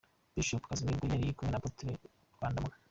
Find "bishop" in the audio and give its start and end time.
0.35-0.63